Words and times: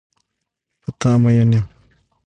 په 0.81 0.87
تا 0.99 1.11
مین 1.21 1.49
یم. 1.55 1.65